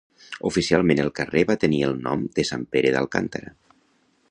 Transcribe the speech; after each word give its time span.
Oficialment 0.49 1.01
el 1.03 1.11
carrer 1.19 1.43
va 1.51 1.57
tenir 1.65 1.83
el 1.89 1.95
nom 2.07 2.25
de 2.39 2.47
Sant 2.53 2.67
Pere 2.77 2.95
d'Alcàntara. 2.99 3.57